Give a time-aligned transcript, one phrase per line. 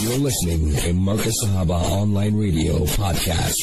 [0.00, 3.56] You're listening to Marcus Sahaba Online Radio Podcast.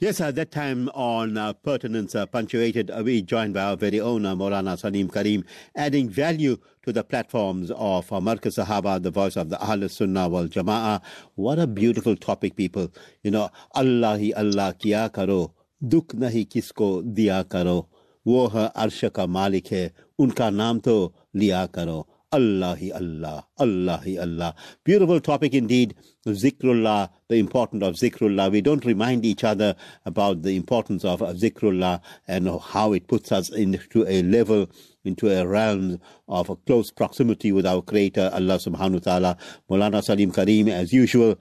[0.00, 4.00] Yes, at that time on uh, Pertinence uh, Punctuated, uh, we joined by our very
[4.00, 5.44] own uh, Maulana Salim Karim,
[5.76, 10.28] adding value to the platforms of uh, Marcus Sahaba, the voice of the Ahl Sunnah
[10.28, 11.00] wal Jama'ah.
[11.36, 12.92] What a beautiful topic, people.
[13.22, 15.54] You know, Allah hi Allah kiya karo,
[15.86, 17.86] duk nahi kisko diya karo.
[18.26, 19.90] वो है अर्श का मालिक है
[20.20, 24.55] उनका नाम तो लिया करो Allah Allah, Allah Allah.
[24.83, 25.95] Beautiful topic indeed.
[26.27, 28.51] Zikrullah, the importance of Zikrullah.
[28.51, 33.49] We don't remind each other about the importance of Zikrullah and how it puts us
[33.51, 34.69] into a level,
[35.03, 39.37] into a realm of a close proximity with our Creator, Allah subhanahu wa ta'ala.
[39.69, 41.37] Mulana Salim Karim, as usual,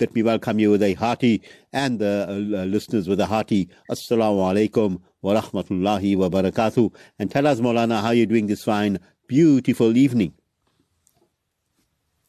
[0.00, 4.40] let me welcome you with a hearty and the uh, listeners with a hearty Assalamu
[4.46, 6.94] alaikum wa rahmatullahi wa barakatuh.
[7.18, 10.32] And tell us, Maulana, how you're doing this fine beautiful evening.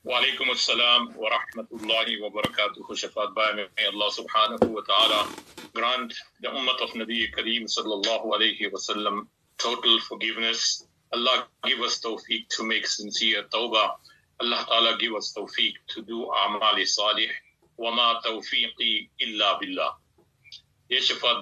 [0.05, 2.83] Alaikum assalam wa rahmatullahi wa barakatuh.
[2.91, 5.29] Shafat may Allah subhanahu wa ta'ala
[5.73, 9.27] grant the ummah of Nabi Kareem sallallahu alayhi wa sallam
[9.57, 10.87] total forgiveness.
[11.13, 13.91] Allah give us tawfiq to make sincere tawbah.
[14.41, 17.29] Allah ta'ala give us tawfiq to do amali salih.
[17.77, 19.93] Wa ma tawfiqi illa billah.
[20.89, 21.41] Yes, Shafat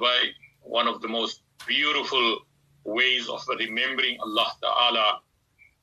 [0.61, 2.45] one of the most beautiful
[2.83, 5.19] ways of remembering Allah ta'ala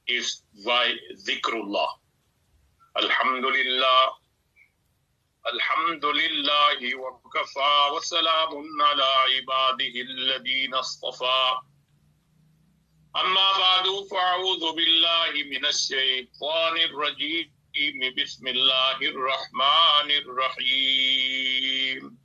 [0.06, 0.94] is by
[1.26, 1.88] dhikrullah.
[2.96, 4.12] Alhamdulillah.
[5.44, 11.58] الحمد لله وكفى وسلام على عباده الذين اصطفى
[13.16, 22.18] أما بعد فأعوذ بالله من الشيطان الرجيم بسم الله الرحمن الرحيم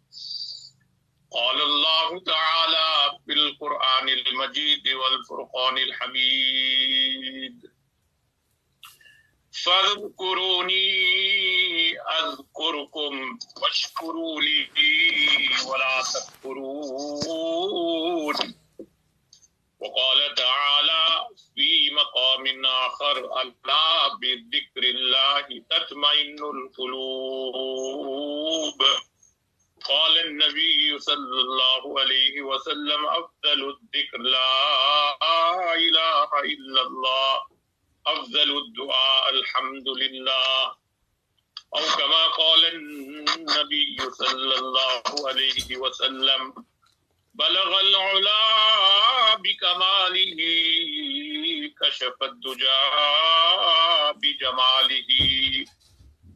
[1.31, 7.69] قال الله تعالى في القرآن المجيد والفرقان الحميد
[9.52, 10.89] فاذكروني
[12.00, 14.67] أذكركم واشكروا لي
[15.67, 17.09] ولا تكفرون
[19.80, 27.99] وقال تعالى في مقام آخر ألا بذكر الله تطمئن القلوب.
[29.89, 37.58] قال النبي صلى الله عليه وسلم أفضل الذكر لا إله إلا الله.
[38.14, 40.80] أفضل الدعاء الحمد لله.
[41.75, 46.53] أو كما قال النبي صلى الله عليه وسلم
[47.33, 48.42] بلغ العلا
[49.36, 50.39] بكماله
[51.81, 52.81] كشف الدجى
[54.21, 55.11] بجماله.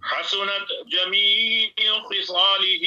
[0.04, 1.74] حسنت جميع
[2.10, 2.86] خصاله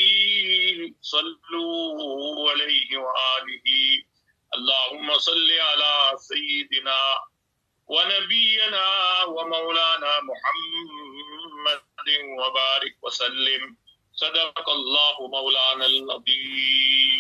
[1.01, 3.69] صلوا عليه وآله.
[4.55, 7.01] اللهم صل على سيدنا
[7.88, 8.86] ونبينا
[9.24, 11.82] ومولانا محمد
[12.40, 13.78] وبارك وسلم
[14.14, 17.12] صدق الله مولانا العظيم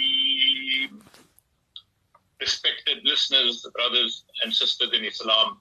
[2.41, 5.59] Respected listeners, brothers and sisters in Islam,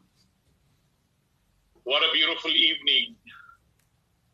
[1.85, 3.17] what a beautiful evening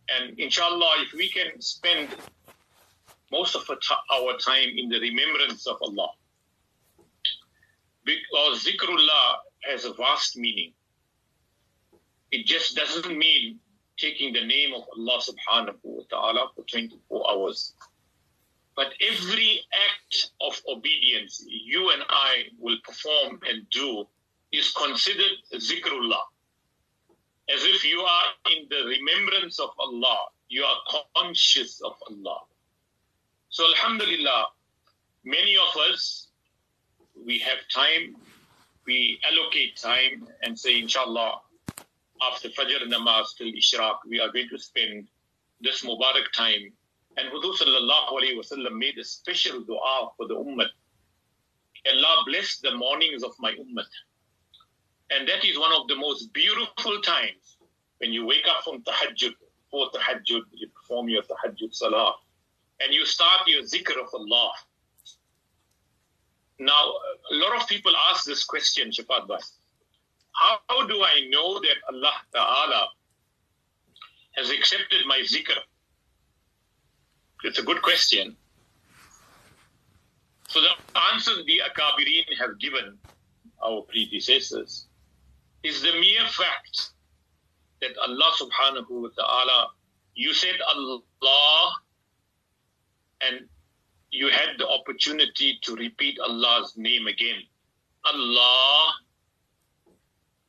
[0.08, 2.14] And inshallah, if we can spend
[3.32, 6.10] most of our time in the remembrance of Allah,
[8.04, 9.36] because zikrullah
[9.69, 10.73] has a vast meaning.
[12.31, 13.59] It just doesn't mean
[13.97, 17.73] taking the name of Allah subhanahu wa ta'ala for 24 hours.
[18.75, 24.07] But every act of obedience you and I will perform and do
[24.51, 26.23] is considered zikrullah
[27.53, 30.27] as if you are in the remembrance of Allah.
[30.49, 32.39] You are conscious of Allah.
[33.49, 34.45] So, Alhamdulillah,
[35.23, 36.27] many of us,
[37.25, 38.15] we have time,
[38.91, 41.39] we allocate time and say, Inshallah,
[42.29, 45.07] after Fajr namaz till Ishraq, we are going to spend
[45.61, 46.63] this Mubarak time.
[47.17, 50.67] And Hudu sallallahu alayhi wasallam made a special dua for the ummah.
[51.91, 53.85] Allah bless the mornings of my ummah.
[55.11, 57.57] And that is one of the most beautiful times
[57.99, 59.35] when you wake up from tahajjud,
[59.69, 62.13] for tahajjud, you perform your tahajjud salah,
[62.81, 64.51] and you start your zikr of Allah.
[66.61, 66.93] Now,
[67.31, 69.39] a lot of people ask this question, Shafat Bhai.
[70.33, 72.87] How do I know that Allah Ta'ala
[74.37, 75.57] has accepted my zikr?
[77.43, 78.37] It's a good question.
[80.49, 80.69] So the
[81.11, 82.95] answer the Akabirin have given
[83.65, 84.85] our predecessors
[85.63, 86.91] is the mere fact
[87.81, 89.69] that Allah subhanahu wa ta'ala,
[90.13, 91.73] you said Allah
[93.21, 93.49] and
[94.11, 97.41] you had the opportunity to repeat Allah's name again.
[98.03, 98.93] Allah,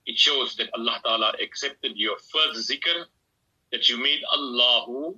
[0.07, 3.05] it shows that Allah Ta'ala accepted your first zikr
[3.71, 5.17] that you made Allahu.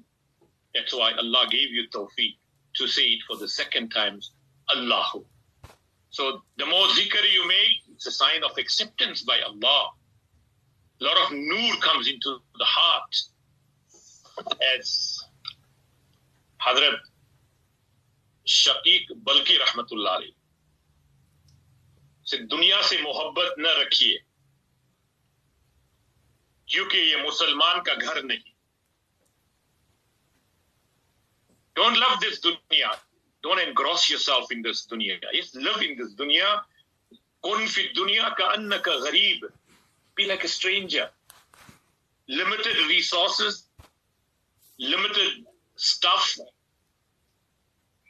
[0.74, 2.36] That's why Allah gave you tawfiq
[2.74, 4.20] to say it for the second time,
[4.74, 5.24] Allahu.
[6.10, 9.90] So the more zikr you make, it's a sign of acceptance by Allah.
[11.00, 13.16] A lot of nur comes into the heart.
[14.76, 15.18] As
[16.60, 16.98] Hadrat
[18.46, 20.30] شقیق، بلکی رحمت اللہ علیہ۔
[22.26, 24.18] سے دنیا سے محبت نہ رکھیے،
[26.66, 28.54] کیونکہ یہ مسلمان کا گھر نہیں۔
[31.72, 32.90] ڈونٹ لو دس دنیا
[33.42, 36.54] don't engross yourself in this دنیا۔ اس لو ان دس دنیا
[37.40, 39.46] کون فی دنیا کا ان کا غریب،
[40.14, 41.06] be like stranger
[42.28, 43.68] limited resources
[44.78, 45.44] limited
[45.74, 46.40] stuff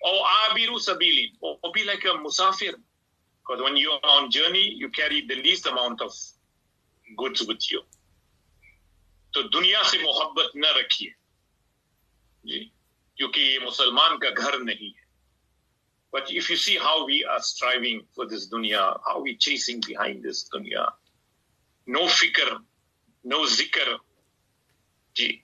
[0.04, 1.32] Or abiru sabili.
[1.42, 2.74] Or be like a musafir.
[3.42, 6.14] Because when you are on journey, you carry the least amount of
[7.18, 7.82] goods with you.
[9.34, 11.14] तो दुनिया से मोहब्बत न रखिए
[12.46, 12.60] जी
[13.18, 15.08] क्योंकि ये मुसलमान का घर नहीं है
[16.12, 20.24] But if you see how we are striving for this dunya, how we chasing behind
[20.24, 20.92] this dunya,
[21.86, 22.58] no fikr,
[23.24, 23.98] no zikr,
[25.14, 25.44] ji,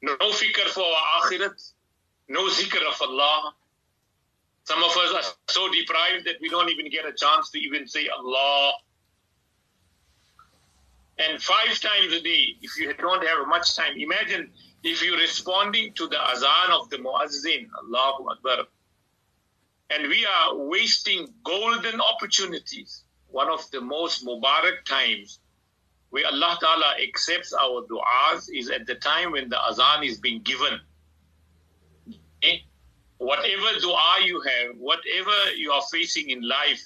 [0.00, 1.72] no fikr for our akhirat,
[2.28, 3.52] no zikr of Allah.
[4.65, 7.87] some of us are so deprived that we don't even get a chance to even
[7.87, 8.73] say Allah.
[11.19, 14.51] And five times a day, if you don't have much time, imagine
[14.83, 18.65] if you're responding to the azan of the muazzin, Allahu Akbar,
[19.91, 23.03] and we are wasting golden opportunities.
[23.27, 25.39] One of the most Mubarak times
[26.09, 30.41] where Allah Ta'ala accepts our du'as is at the time when the azan is being
[30.41, 30.79] given.
[32.37, 32.65] Okay?
[33.17, 36.81] Whatever dua you have, whatever you are facing in life,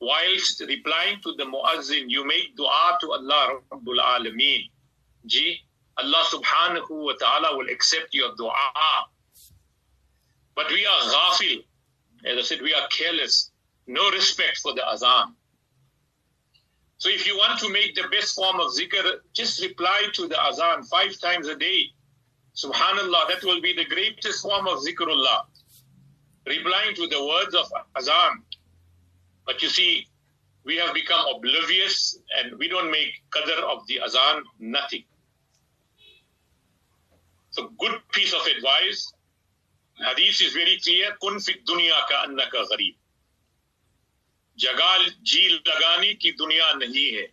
[0.00, 4.70] whilst replying to the muazzin, you make dua to Allah Rabbul Alameen.
[5.26, 5.60] Ji,
[5.96, 8.52] Allah subhanahu wa ta'ala will accept your dua.
[10.54, 11.64] But we are ghafil.
[12.26, 13.50] As I said, we are careless.
[13.86, 15.34] No respect for the azan.
[16.98, 20.38] So if you want to make the best form of zikr, just reply to the
[20.38, 21.84] azan five times a day.
[22.54, 25.44] Subhanallah, that will be the greatest form of zikrullah
[26.49, 28.43] Replying to the words of azan.
[29.45, 30.07] But you see,
[30.63, 35.03] we have become oblivious and we don't make qadr of the azan, nothing.
[37.51, 39.13] So good piece of advice.
[39.97, 41.15] Hadith is very clear.
[41.21, 42.95] Kun fit dunya ka annaka gharib.
[44.59, 47.27] जगह जी लगाने की दुनिया नहीं है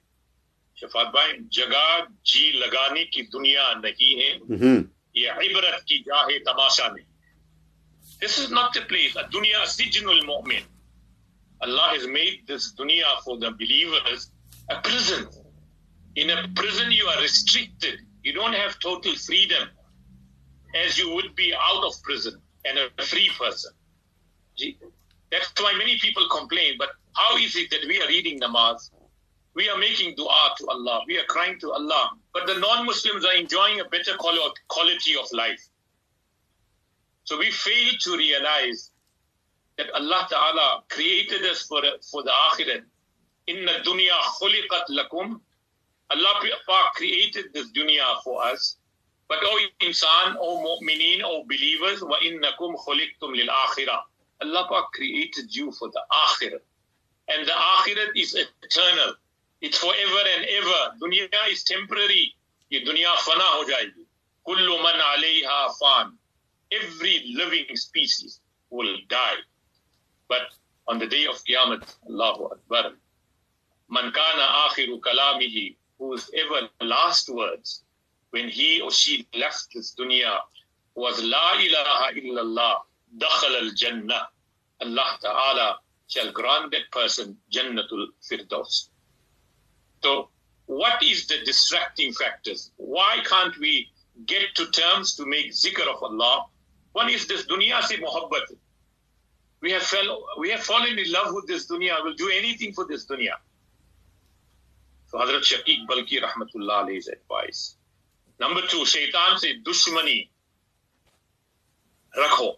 [0.80, 4.30] शफात भाई जगह जी लगाने की दुनिया नहीं है
[5.16, 7.06] ये इबरत की जाहे तमाशा नहीं
[8.19, 9.13] this is not the place.
[9.13, 10.63] Dunya sijnul mu'min.
[11.61, 14.31] Allah has made this dunya for the believers
[14.69, 15.27] a prison.
[16.15, 17.99] In a prison, you are restricted.
[18.23, 19.69] You don't have total freedom
[20.75, 23.71] as you would be out of prison and a free person.
[25.31, 26.75] That's why many people complain.
[26.77, 28.89] But how is it that we are reading namaz?
[29.55, 31.03] We are making dua to Allah.
[31.07, 32.11] We are crying to Allah.
[32.33, 35.61] But the non Muslims are enjoying a better quality of life.
[37.27, 38.91] So we fail to realize
[39.77, 42.83] that Allah Ta'ala created us for, for the akhirat.
[43.47, 45.41] Inna dunya khuliqat lakum.
[46.09, 46.39] Allah
[46.95, 48.77] created this dunya for us.
[49.27, 54.03] But O insan, O mu'mineen, O believers, wa innakum khuliqtum lil akhirah.
[54.41, 56.61] Allah created you for the akhirah.
[57.27, 59.15] And the akhirat is eternal.
[59.59, 60.95] It's forever and ever.
[61.01, 62.33] Dunya is temporary.
[62.69, 64.05] Ye dunya fana ho jayegi.
[64.47, 66.17] Kullu man alayha fan.
[66.71, 69.37] Every living species will die.
[70.27, 70.41] But
[70.87, 72.91] on the day of Qiyamah, Allahu Akbar,
[73.89, 77.83] man kana akhiru kalamihi, whose ever last words,
[78.31, 80.37] when he or she left this dunya,
[80.95, 82.75] was La ilaha illallah,
[83.17, 84.27] dakhal al jannah.
[84.81, 88.89] Allah Ta'ala shall grant that person Jannatul Firdaus.
[90.03, 90.29] So,
[90.67, 92.71] what is the distracting factors?
[92.77, 93.89] Why can't we
[94.25, 96.45] get to terms to make zikr of Allah?
[96.97, 98.57] One is this dunya se muhabbat.
[99.61, 101.95] We have, fell, we have fallen in love with this dunya.
[102.03, 103.35] We'll do anything for this dunya.
[105.05, 107.75] So Hazrat Shaqiq Balkhi Rahmatullah Alayhi's advice.
[108.39, 110.29] Number two, shaitan se dushmani
[112.17, 112.55] rakho.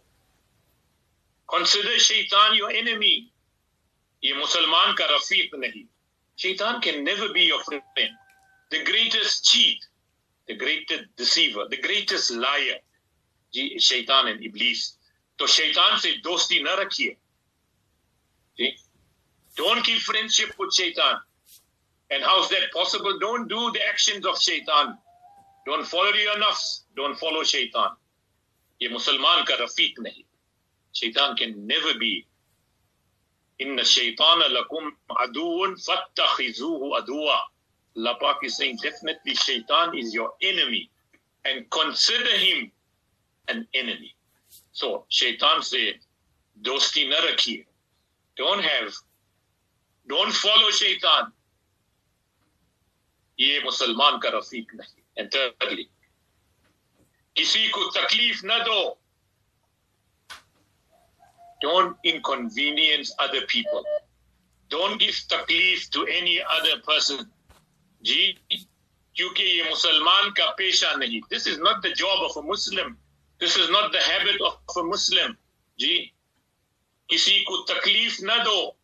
[1.49, 3.33] Consider shaitan your enemy.
[4.21, 5.87] Ye Musalman ka rafiq nahi.
[6.37, 7.81] Shaitan can never be your friend.
[8.71, 9.85] The greatest cheat,
[10.47, 12.79] the greatest deceiver, the greatest liar
[13.53, 14.85] जी शैतान and इबलीस
[15.39, 17.15] तो शैतान से दोस्ती न रखिए
[18.57, 18.77] ठीक
[19.55, 21.25] don't keep friendship with शैतान
[22.11, 23.19] And how is that possible?
[23.19, 24.97] Don't do the actions of shaitan.
[25.65, 26.81] Don't follow your nafs.
[26.95, 27.97] Don't follow shaitan.
[28.81, 30.23] ये मुसलमान का रफीक नहीं
[30.93, 32.11] शैतान कैन नेवर बी
[33.59, 34.89] इन शैतान लकुम
[35.23, 40.81] अदून फत्तखिजूहु अदुआ अल्लाह पाक इज सेइंग डेफिनेटली शैतान is your enemy
[41.45, 42.65] and consider him
[43.48, 44.14] an enemy.
[44.72, 46.00] So shaitan said,
[46.62, 47.64] dosti na rakhiye.
[48.36, 48.92] Don't have,
[50.06, 51.32] don't follow shaitan.
[53.38, 55.84] ये मुसलमान का रफीक नहीं एंड thirdly
[57.36, 58.98] किसी को तकलीफ न दो
[61.64, 63.84] don't inconvenience other people
[64.70, 67.24] don't give taklif to any other person
[68.02, 68.22] जी
[69.16, 72.96] क्योंकि ये मुसलमान का पेशा नहीं this is not the job of a Muslim
[73.40, 75.36] this is not the habit of a मुस्लिम
[75.78, 75.94] जी
[77.10, 78.76] किसी को तकलीफ न दो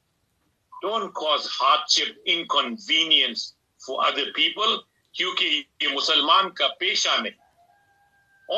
[0.83, 3.55] don't cause hardship inconvenience
[3.87, 4.79] for other people
[5.17, 5.47] क्योंकि
[5.83, 7.33] ये मुसलमान का पेशा नहीं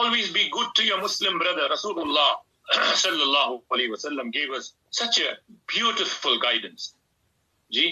[0.01, 2.29] always be good to your muslim brother rasulullah
[3.05, 5.31] sallallahu alaihi wasallam gave us such a
[5.75, 6.95] beautiful guidance
[7.71, 7.87] ji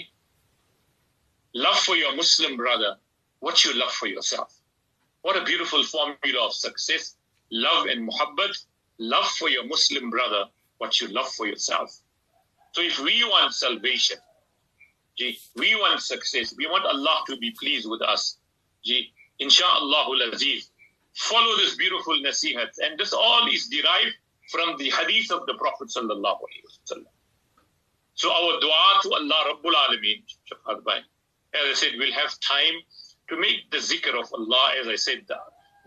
[1.55, 2.97] love for your muslim brother
[3.41, 4.55] what you love for yourself
[5.25, 7.14] what a beautiful formula of success
[7.52, 8.58] love and muhabbat
[9.00, 10.46] love for your muslim brother
[10.78, 12.00] what you love for yourself
[12.74, 14.18] so if we want salvation
[15.56, 16.54] we want success.
[16.58, 18.38] We want Allah to be pleased with us.
[19.42, 20.70] Insha'Allah aziz.
[21.16, 22.72] Follow this beautiful nasihat.
[22.84, 24.16] And this all is derived
[24.52, 26.40] from the hadith of the Prophet sallallahu.
[28.16, 30.24] So our dua to Allah Rabbul Alameen,
[31.54, 32.76] as I said, we'll have time
[33.30, 35.38] to make the zikr of Allah, as I said, the,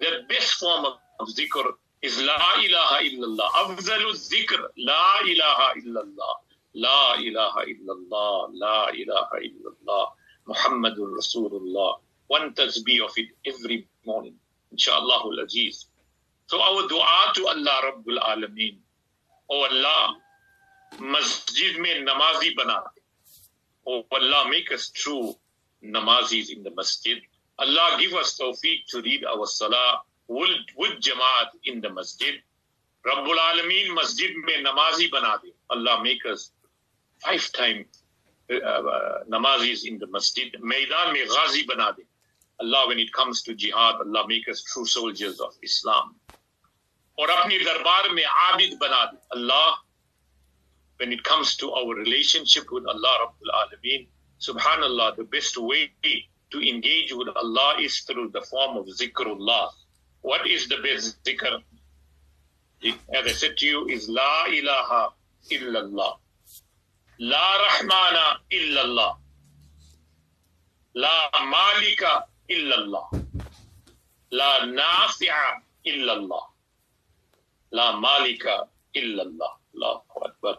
[0.01, 0.95] the best form of,
[1.27, 1.67] ذکر
[2.03, 6.35] از لا الہ الا اللہ، افضل الذکر لا الہ الا اللہ،
[6.75, 10.05] لا الہ الا اللہ، لا الہ الا اللہ،
[10.47, 11.97] محمد الرسول اللہ
[12.31, 14.37] ون تسبیح of it every morning
[14.73, 15.85] انشاءاللہ العزیز.
[16.49, 18.79] So our دعا to اللہ رب العالمین،
[19.49, 20.11] او oh اللہ
[21.01, 23.01] مسجد میں نمازی بنا دے
[23.87, 24.75] او بناتے
[27.59, 27.97] اللہ
[30.29, 32.35] with, with Jamaat in the masjid.
[33.07, 35.53] Rabbul Alameen masjid mein namazi banade.
[35.71, 36.51] Allah make us
[37.25, 37.87] five times
[38.51, 40.55] uh, uh, namazis in the masjid.
[40.61, 42.05] Maidan mein ghazi banade.
[42.61, 46.17] Allah, when it comes to jihad, Allah make us true soldiers of Islam.
[47.17, 49.17] Or apni darbar mein abid banade.
[49.33, 49.79] Allah,
[50.97, 54.09] when it comes to our relationship with Allah Rabbul Alameen,
[54.41, 55.93] subhanallah, the best way
[56.51, 59.71] to engage with Allah is through the form of zikrullah.
[60.29, 61.53] What is the best zikr?
[63.17, 65.13] As I said to you, is La ilaha
[65.51, 66.13] illallah.
[67.19, 69.17] La rahmana illallah.
[70.95, 71.15] La
[71.55, 72.13] malika
[72.51, 73.07] illallah.
[74.41, 75.45] La nafi'a
[75.87, 76.45] illallah.
[77.73, 79.53] La malika illallah.
[79.75, 80.57] Allahu Akbar.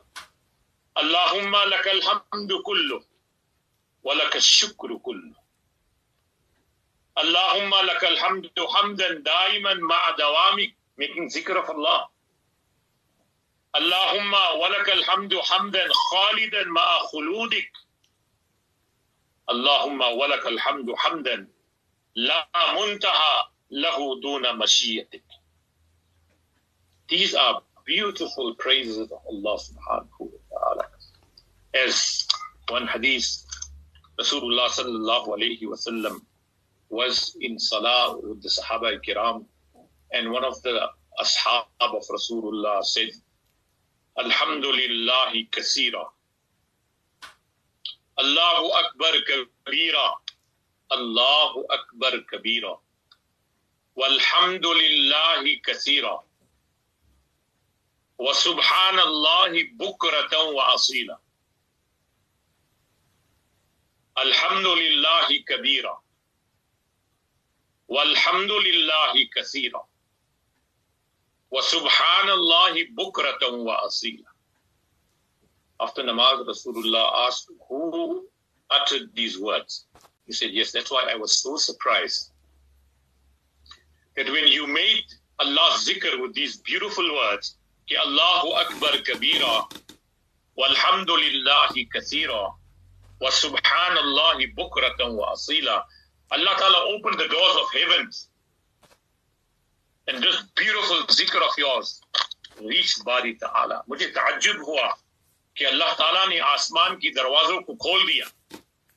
[0.97, 3.01] اللهم لك الحمد كله
[4.03, 5.28] ولك الشكر كله
[7.19, 12.07] اللهم لك الحمد حمدا دائما مع دوامك making ذكر Allah
[13.75, 17.71] اللهم ولك الحمد حمدا خالدا مع خلودك
[19.49, 21.47] اللهم ولك الحمد حمدا
[22.15, 23.35] لا منتهى
[23.71, 25.23] له دون مشيتك
[27.09, 30.85] These are beautiful praises of Allah subhanahu wa ta'ala.
[31.73, 32.27] As
[32.69, 33.29] one hadith,
[34.21, 36.21] Rasulullah sallallahu alayhi wa sallam
[36.88, 39.44] was in salah with the Sahaba kiram
[40.12, 40.88] and one of the
[41.20, 43.10] ashab of Rasulullah said,
[44.18, 46.14] الحمد لله كثيرا
[48.18, 50.22] الله أكبر كبيرا
[50.92, 52.82] الله أكبر كبيرا
[53.96, 56.24] والحمد لله كثيرا
[58.18, 61.18] وسبحان الله بكرة وأصيلا
[64.18, 66.02] الحمد لله كبيرا
[67.89, 69.79] walhamdulillahi kasira
[71.51, 74.29] wa subhanallahi bukratan wa asila.
[75.79, 78.27] After Namaz, Rasulullah asked, Who
[78.69, 79.86] uttered these words?
[80.27, 82.31] He said, Yes, that's why I was so surprised
[84.15, 85.05] that when you made
[85.39, 87.55] Allah's zikr with these beautiful words,
[87.88, 89.72] Ki Allahu Akbar Kabira,
[90.60, 92.51] Walhamdulillahi Kathira,
[93.22, 95.84] Wa Subhanallahi Bukratan wa Asila,
[96.32, 98.28] Allah Ta'ala opened the doors of heavens
[100.08, 102.00] and this beautiful zikr of yours
[102.60, 103.82] reached Bari Ta'ala.
[103.88, 104.88] मुझे ताज्जुब हुआ
[105.56, 108.26] कि अल्लाह ताला ने आसमान की दरवाजों को खोल दिया.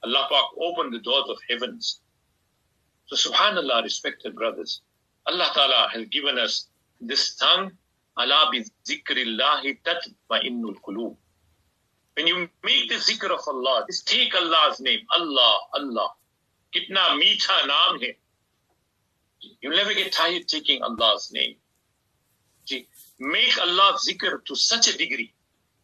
[0.04, 2.02] Allah Pak opened the doors of heavens.
[3.06, 4.82] So subhanallah, respected brothers,
[5.26, 6.68] Allah Ta'ala has given us
[7.00, 7.72] this tongue,
[8.18, 11.16] Allah bi zikrillahi tatma'innul qulub.
[12.16, 16.10] When you make the zikr of Allah, just take Allah's name, Allah, Allah.
[16.74, 18.16] Kitna meetha naam hai.
[19.62, 21.56] You'll never get tired taking Allah's name.
[22.68, 22.86] Ji
[23.20, 25.34] make Allah's zikr to such a degree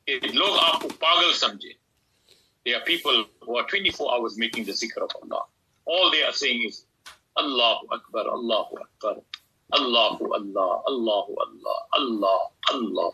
[0.10, 1.76] कि लोग आपको पागल समझे
[2.66, 5.44] there are people who are 24 hours making the zikr of Allah
[5.86, 6.86] all they are saying is
[7.44, 9.16] Allahu Akbar Allahu Akbar
[9.80, 12.38] Allahu Allah Allahu Allah Allah
[12.74, 13.12] Allah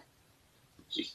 [0.90, 1.08] See?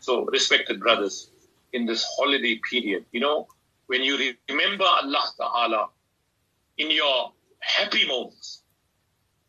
[0.00, 1.30] so respected brothers
[1.72, 3.46] in this holiday period you know
[3.87, 5.89] when you remember Allah Ta'ala
[6.77, 8.63] in your happy moments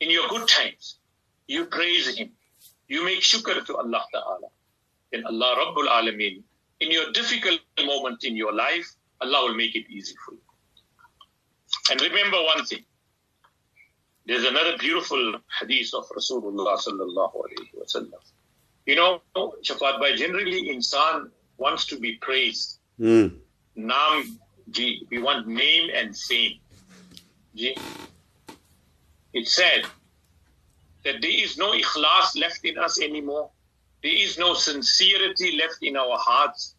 [0.00, 0.99] in your good times
[1.47, 2.31] you praise him
[2.88, 4.49] you make shukr to Allah Ta'ala.
[5.12, 6.43] Then Allah Rabbul Alameen,
[6.81, 8.87] in your difficult moment in your life,
[9.21, 10.40] Allah will make it easy for you.
[11.90, 12.85] And remember one thing.
[14.26, 18.23] There's another beautiful hadith of Rasulullah sallallahu alayhi wa sallam.
[18.85, 19.23] You know,
[19.62, 22.81] Shafat by generally insan wants to be praised.
[23.00, 23.38] Mm.
[23.76, 24.38] Nam
[24.71, 25.06] G.
[25.11, 26.59] We want name and same.
[27.54, 27.76] G.
[29.33, 29.85] It said
[31.04, 33.50] that there is no ikhlas left in us anymore.
[34.02, 36.75] There is no sincerity left in our hearts.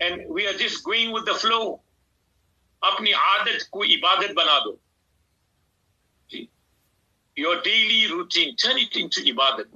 [0.00, 1.80] And we are just going with the flow.
[2.82, 4.78] Apni aadat ko ibadat banado.
[7.36, 9.66] Your daily routine, turn it into ibadat.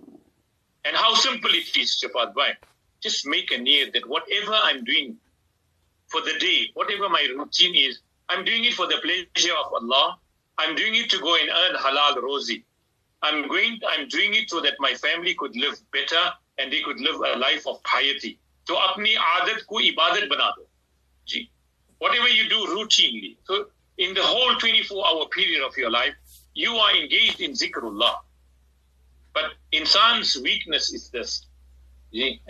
[0.85, 2.35] And how simple it is, Shafat.
[2.35, 2.55] Why?
[3.03, 5.17] Just make a need that whatever I'm doing,
[6.15, 10.07] for the day whatever my routine is I'm doing it for the pleasure of Allah
[10.59, 12.63] I'm doing it to go and earn halal rozi
[13.25, 16.25] I'm going, I'm doing it so that my family could live better
[16.59, 18.39] and they could live a life of piety.
[18.69, 20.53] So apni adat ko ibadat bana.
[21.25, 21.51] Ji.
[21.99, 23.37] Whatever you do routinely.
[23.45, 26.13] So in the whole 24 hour period of your life,
[26.53, 28.17] you are engaged in zikrullah.
[29.33, 31.47] But insan's weakness is this.
[32.13, 32.43] Ji.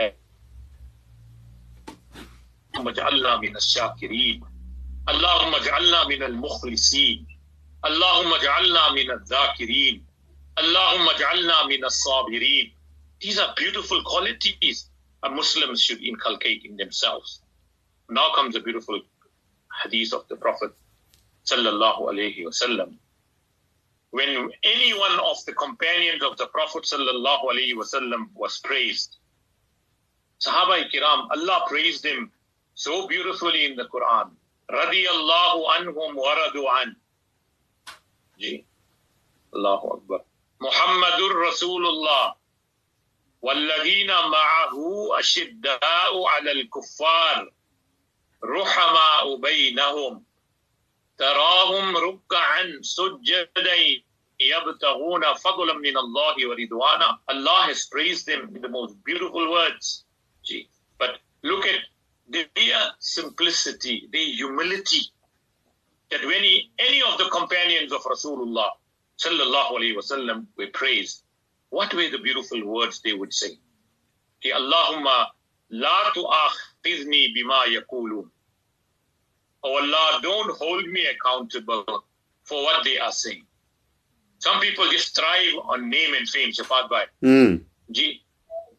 [2.84, 4.44] اللهم اجعلنا من الشاكرين
[5.10, 7.28] اللهم اجعلنا من المخلصين
[7.86, 10.06] اللهم اجعلنا من الذاكرين
[10.60, 12.74] Allahumma ja'alna min as-sabirin.
[13.22, 14.90] These are beautiful qualities
[15.24, 17.40] a Muslim should inculcate in themselves.
[18.10, 19.00] Now comes a beautiful
[19.84, 20.72] hadith of the Prophet
[21.46, 22.96] sallallahu alaihi wasallam.
[24.12, 29.16] When any one of the companions of the Prophet sallallahu alaihi wasallam was praised,
[30.42, 32.32] Sahaba kiram, Allah praised him
[32.74, 34.32] so beautifully in the Quran.
[34.72, 36.96] Radiyallahu anhum waradu an.
[38.40, 38.66] Ji.
[39.54, 40.20] Allahu Akbar.
[40.62, 42.36] محمد رسول الله
[43.42, 44.76] والذين معه
[45.20, 47.52] أشداء على الكفار
[48.44, 50.24] رحماء بينهم
[51.18, 53.76] تراهم ركعا سجدا
[54.40, 60.04] يبتغون فضلا من الله ورضوانا Allah has praised them in the most beautiful words
[60.44, 60.70] Gee.
[60.98, 61.82] but look at
[62.29, 62.45] their
[62.99, 65.03] simplicity their humility
[66.11, 68.69] that when he, any of the companions of Rasulullah
[69.19, 71.23] sallallahu alayhi wasallam were praised,
[71.71, 73.59] what were the beautiful words they would say?
[74.41, 75.27] Ki Allahumma
[75.71, 78.29] la tu'akhidhni bima yakulun.
[79.63, 82.05] Oh Allah, don't hold me accountable
[82.43, 83.47] for what they are saying.
[84.39, 87.05] Some people just thrive on name and fame, Shafat Bhai.
[87.23, 87.63] Mm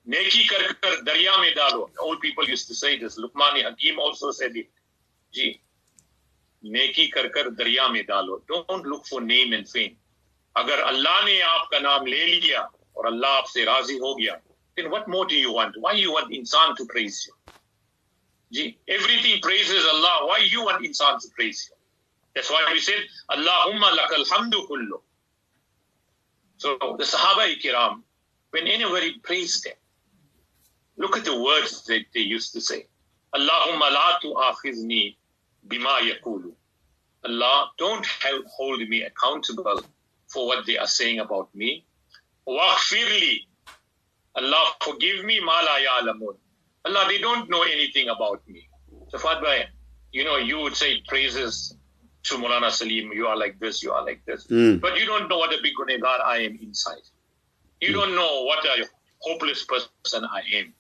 [0.07, 1.91] neki kar kar darya mein dalo.
[2.01, 3.19] Old people used to say this.
[3.19, 4.69] Luqmani Hakim also said it.
[5.33, 5.61] Ji,
[6.65, 8.41] neki kar kar darya mein dalo.
[8.49, 9.97] Don't look for name and fame.
[10.57, 12.61] अगर अल्लाह ने आपका नाम ले लिया
[12.97, 14.41] और अल्लाह आपसे राजी हो गया
[14.77, 15.75] then what more do you want?
[15.79, 17.35] Why you want insan to praise you?
[18.53, 20.27] Gee, everything praises Allah.
[20.27, 21.77] Why you want insan to praise you?
[22.35, 25.01] That's why we said, Allahumma lakal hamdu kullu.
[26.57, 28.03] So the Sahaba kiram,
[28.51, 29.75] when anybody praised them,
[30.98, 32.88] look at the words that they used to say.
[33.34, 35.18] Allahumma la tu'akhizni
[35.68, 36.54] bima yakulu.
[37.26, 38.06] Allah, don't
[38.56, 39.82] hold me accountable
[40.28, 41.86] for what they are saying about me.
[42.48, 43.40] Waghfirli.
[44.36, 46.36] Allah, forgive me ma la ya'lamun.
[46.86, 48.70] Allah, they don't know anything about me.
[49.10, 49.66] So Fadbhai,
[50.12, 51.76] you know, you would say praises
[52.24, 54.48] to Mulana Salim, you are like this, you are like this.
[54.48, 54.82] Mm.
[54.82, 57.02] But you don't know what a big gunegar I am inside.
[57.82, 58.88] You don't know what a
[59.20, 60.74] hopeless person I am.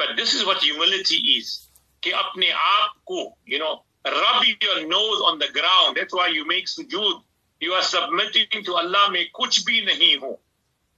[0.00, 1.68] But this is what humility is.
[2.02, 5.96] कि अपने आप को, you know, rub your nose on the ground.
[5.96, 7.22] That's why you make sujood.
[7.60, 10.38] You are submitting to Allah में कुछ भी नहीं हो.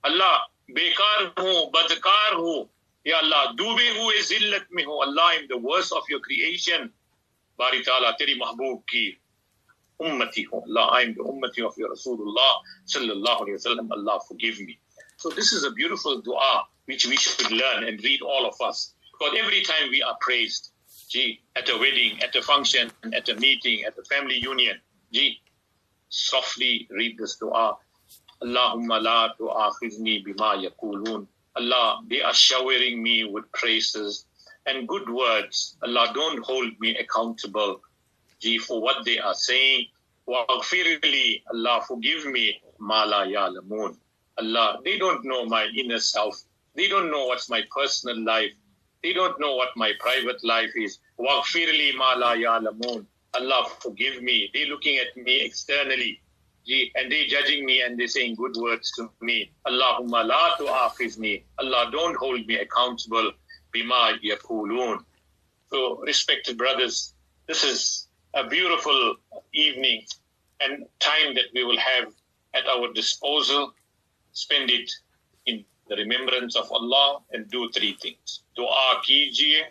[0.05, 2.71] Allah बेकार हो, बदकार हो.
[3.07, 4.97] या अल्लाह डूबे हुए जिल्लत में हो.
[5.05, 6.91] Allah, I am the worst of your creation.
[7.59, 9.19] बारी ताला तेरी महबूब की
[10.01, 13.91] ummati Allah, I am the ummati of your Rasulullah sallallahu alayhi wasallam.
[13.93, 14.79] Allah forgive me.
[15.17, 18.94] So this is a beautiful dua which we should learn and read all of us.
[19.12, 20.72] Because every time we are praised,
[21.10, 24.78] gee, at a wedding, at a function, at a meeting, at a family union,
[25.12, 25.40] gee,
[26.10, 27.78] softly read this dua.
[28.42, 31.28] Allahumma la tu'akhizni bima yakulun.
[31.56, 34.26] Allah, they are showering me with praises
[34.66, 35.78] and good words.
[35.84, 37.82] Allah, don't hold me accountable
[38.44, 39.88] gee, for what they are saying.
[40.28, 42.62] Waghfirli, Allah, forgive me.
[42.80, 43.96] Mala ya'lamun.
[44.38, 46.44] Allah, they don't know my inner self.
[46.76, 48.52] They don't know what's my personal life.
[49.04, 51.00] They don't know what my private life is.
[51.20, 51.44] Allah
[53.80, 54.50] forgive me.
[54.54, 56.22] They're looking at me externally.
[56.96, 59.52] And they're judging me and they're saying good words to me.
[59.68, 61.44] Allahumma la tu'akhizni.
[61.60, 63.34] Allah don't hold me accountable.
[63.76, 65.04] Bima yakulun.
[65.70, 67.14] So respected brothers,
[67.48, 69.16] this is a beautiful
[69.54, 70.06] evening
[70.62, 72.14] and time that we will have
[72.54, 73.74] at our disposal.
[74.32, 74.90] Spend it
[75.46, 78.44] in the remembrance of Allah and do three things.
[78.56, 79.64] Dua kijiye,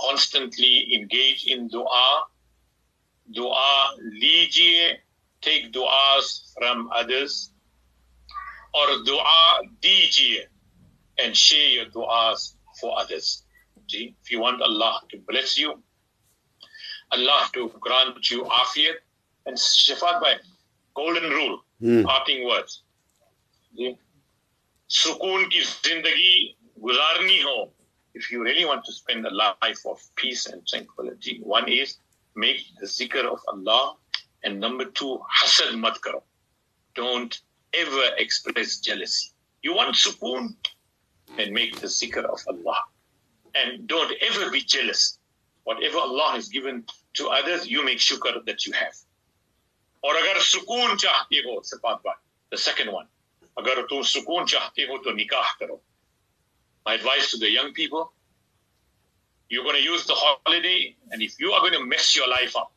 [0.00, 2.24] constantly engage in dua.
[3.32, 3.90] Dua
[4.22, 4.96] lijiye,
[5.40, 7.52] take duas from others.
[8.74, 10.46] Or dua dijiye,
[11.18, 13.42] and share your duas for others.
[13.88, 15.82] See, if you want Allah to bless you,
[17.12, 19.02] Allah to grant you afiyat
[19.46, 20.34] and shifat by
[20.94, 22.04] golden rule, mm.
[22.04, 22.82] parting words
[24.89, 27.71] सुकून की जिंदगी गुजारनी हो
[28.19, 31.97] if you really want to spend a life of peace and tranquility one is
[32.43, 33.95] make the zikr of Allah
[34.43, 36.21] and number two hasad mat karo
[36.93, 37.41] don't
[37.73, 40.55] ever express jealousy you want sukoon
[41.37, 42.79] and make the zikr of Allah
[43.55, 45.19] and don't ever be jealous
[45.63, 48.95] whatever Allah has given to others you make shukr that you have
[50.05, 52.19] और अगर सुकून चाहते हो सिफात बात
[52.51, 53.07] the second one
[53.57, 55.81] अगर तुम सुकून चाहते हो तो निकाह करो
[56.87, 58.13] My advice to the young people,
[59.49, 62.55] you're going to use the holiday, and if you are going to mess your life
[62.55, 62.71] up,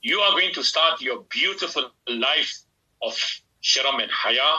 [0.00, 2.52] you are going to start your beautiful life
[3.02, 3.16] of
[3.62, 4.50] sharam and haya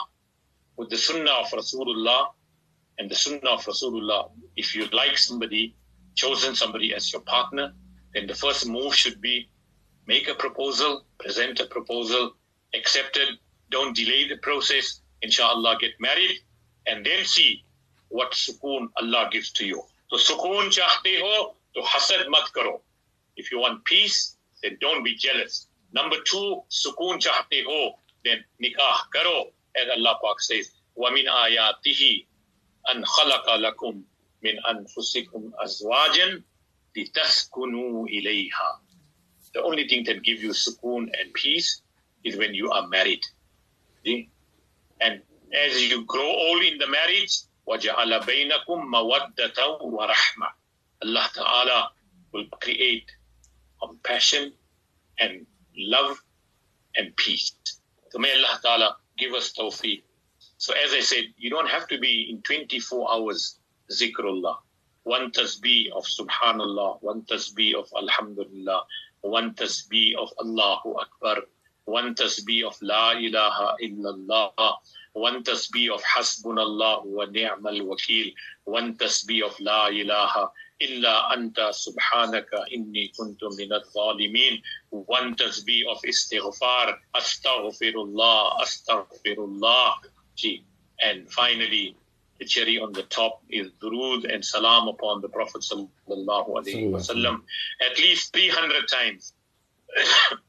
[0.75, 2.27] with the sunnah of Rasulullah
[2.97, 4.31] and the sunnah of Rasulullah.
[4.57, 5.75] If you like somebody,
[6.15, 7.73] chosen somebody as your partner,
[8.13, 9.49] then the first move should be
[10.07, 12.35] make a proposal, present a proposal,
[12.73, 16.37] accepted, don't delay the process, inshallah get married
[16.85, 17.63] and then see
[18.09, 19.81] what sukoon Allah gives to you.
[20.09, 22.81] So sukoon chahte ho, to hasad mat karo.
[23.35, 25.67] If you want peace, then don't be jealous.
[25.93, 29.51] Number two, sukoon chahte ho, then nikah karo.
[29.75, 32.25] As Allah Pak says, وَمِنْ آيَاتِهِ
[32.89, 34.03] أَنْ خَلَقَ لَكُمْ
[34.43, 36.43] مِنْ أَنفُسِكُمْ أَزْوَاجًا
[36.97, 38.79] لِتَسْكُنُوا إِلَيْهَا
[39.53, 41.81] The only thing that gives you sukoon and peace
[42.23, 43.23] is when you are married.
[44.05, 44.29] See?
[45.01, 45.21] And
[45.53, 50.49] as you grow old in the marriage, وَجَعَلَ بَيْنَكُمْ مَوَدَّةً وَرَحْمَةً
[51.03, 51.91] Allah Ta'ala
[52.31, 53.09] will create
[53.81, 54.53] compassion
[55.19, 55.45] and
[55.77, 56.21] love
[56.95, 57.53] and peace.
[58.09, 60.03] So may Allah Ta'ala give us tawfiq.
[60.57, 63.59] So as I said, you don't have to be in 24 hours
[63.91, 64.57] zikrullah.
[65.03, 68.83] One tasbih of subhanallah, one tasbih of alhamdulillah,
[69.21, 71.43] one tasbih of Allahu Akbar,
[71.88, 74.76] one tasbih of La ilaha illallah,
[75.14, 78.32] one tasbih of Hasbunallah wa ni'mal wakil,
[78.64, 85.98] one tasbih of La ilaha illa anta subhanaka inni kuntu minat zalimin, one tasbih of
[86.02, 89.94] istighfar, astaghfirullah, astaghfirullah.
[91.00, 91.96] And finally,
[92.38, 97.42] the cherry on the top is durood and salam upon the Prophet sallallahu alaihi wasallam
[97.80, 99.32] at least 300 times.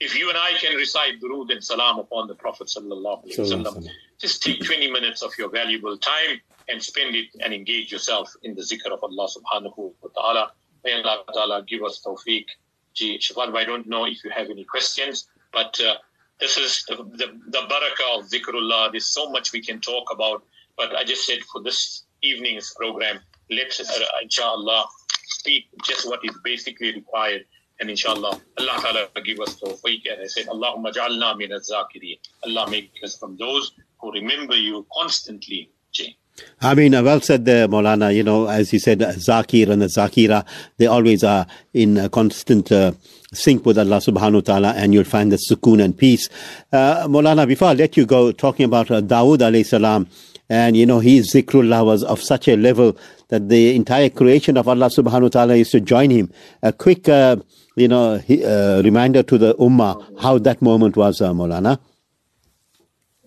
[0.00, 3.86] if you and I can recite durood and salam upon the Prophet sallallahu alaihi wasallam,
[4.18, 8.54] just take 20 minutes of your valuable time and spend it and engage yourself in
[8.54, 10.52] the zikr of Allah subhanahu wa ta'ala.
[10.84, 12.46] May Allah ta'ala give us tawfiq.
[12.94, 15.96] Gee, Shafat, I don't know if you have any questions, but uh,
[16.40, 18.92] this is the, the, the barakah of zikrullah.
[18.92, 20.44] There's so much we can talk about,
[20.76, 24.86] but I just said for this evening's program, let's, uh, inshallah,
[25.26, 27.44] speak just what is basically required
[27.80, 30.02] and inshallah, Allah Ta'ala give us tawfiq.
[30.10, 32.18] And I said, Allahumma ja'alna min al-zakirin.
[32.44, 36.16] Allah make us from those who remember you constantly, Jay.
[36.60, 38.14] I mean, uh, well said there, Maulana.
[38.14, 40.44] You know, as you said, Zakir and the Zakira,
[40.78, 42.92] they always are in constant uh,
[43.32, 46.28] sync with Allah subhanahu wa ta'ala, and you'll find the sukoon and peace.
[46.72, 50.08] Uh, Maulana, before I let you go, talking about uh, Dawood alayhi salam,
[50.48, 52.96] and you know, his zikrullah was of such a level
[53.28, 56.32] that the entire creation of Allah subhanahu wa ta'ala used to join him.
[56.62, 57.36] A quick uh,
[57.76, 61.78] you know, uh, reminder to the Ummah how that moment was, uh, Maulana?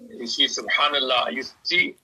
[0.10, 1.96] You see, subhanAllah, you see,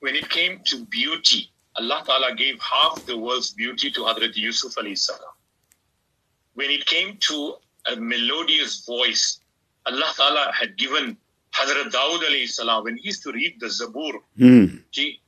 [0.00, 4.74] when it came to beauty, Allah Ta'ala gave half the world's beauty to Hadrat Yusuf
[4.76, 5.32] alayhi salam.
[6.54, 7.54] When it came to
[7.90, 9.40] a melodious voice,
[9.86, 11.16] Allah Ta'ala had given
[11.52, 14.82] Hazrat Dawood alayhi salam, when he used to read the Zabur, Mm.
[14.92, 15.20] Gee,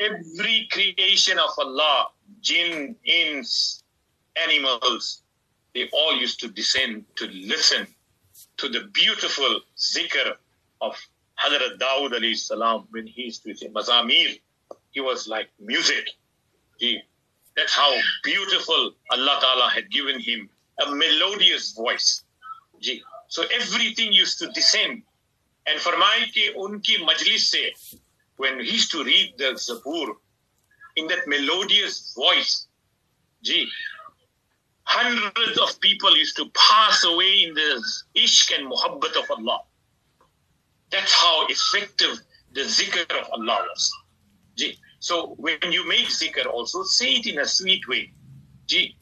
[0.00, 2.08] every creation of Allah,
[2.40, 3.82] jinn, ins,
[4.36, 5.21] animals,
[5.74, 7.86] they all used to descend to listen
[8.58, 10.34] to the beautiful zikr
[10.80, 10.96] of
[11.42, 14.40] Hazrat Dawood alayhi salam when he used to say Mazamir.
[14.90, 16.06] He was like music.
[16.78, 17.00] He,
[17.56, 20.48] that's how beautiful Allah Ta'ala had given him
[20.86, 22.24] a melodious voice.
[22.80, 23.02] Ji.
[23.28, 25.02] So everything used to descend.
[25.66, 27.74] And farmai ke unki majlis se,
[28.36, 30.14] when he used to read the Zabur
[30.96, 32.66] in that melodious voice,
[33.42, 33.68] ji,
[34.84, 37.82] hundreds of people used to pass away in the
[38.16, 39.60] ishq and muhabbat of Allah.
[40.90, 42.18] That's how effective
[42.52, 43.92] the zikr of Allah was.
[45.02, 48.12] So when you make zikr also, say it in a sweet way.
[48.66, 48.96] Gee,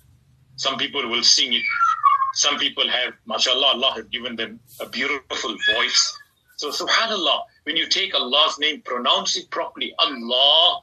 [0.56, 1.62] some people will sing it.
[2.34, 6.18] Some people have, mashallah, Allah has given them a beautiful voice.
[6.56, 9.94] So subhanallah, when you take Allah's name, pronounce it properly.
[9.98, 10.82] Allah.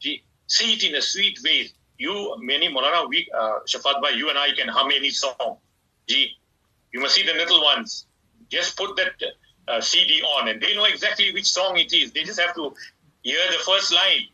[0.00, 1.70] Gee, say it in a sweet way.
[1.98, 5.58] You, many Mulana, we, uh, Shafat Bhai, you and I can hum any song.
[6.08, 6.30] Gee,
[6.92, 8.06] you must see the little ones.
[8.50, 9.12] Just put that
[9.66, 12.12] uh, CD on and they know exactly which song it is.
[12.12, 12.72] They just have to
[13.22, 14.28] hear the first line.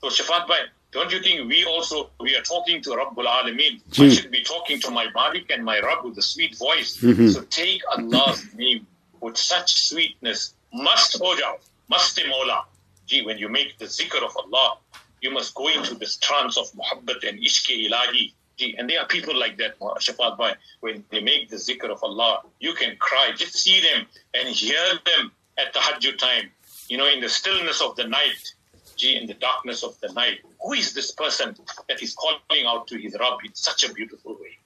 [0.00, 0.60] So Shafat Bhai,
[0.92, 3.80] don't you think we also, we are talking to Rabbul Alameen.
[3.98, 6.98] I should be talking to my Malik and my Rabb with a sweet voice.
[6.98, 7.32] Mhm.
[7.34, 8.86] So take Allah's name
[9.20, 10.54] with such sweetness.
[10.72, 12.64] Must hoja, must mola.
[13.06, 14.76] Gee, when you make the zikr of Allah,
[15.20, 18.32] you must go into this trance of muhabbat and ishq ilahi.
[18.78, 20.54] And there are people like that, Shafat Bhai.
[20.80, 23.30] When they make the zikr of Allah, you can cry.
[23.36, 26.50] Just see them and hear them at the Hajj time.
[26.88, 28.54] You know, in the stillness of the night.
[28.96, 30.40] Gee, in the darkness of the night.
[30.60, 31.54] Who is this person
[31.88, 34.58] that is calling out to his Rabb in such a beautiful way?